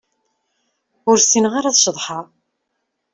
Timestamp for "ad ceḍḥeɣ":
1.71-2.25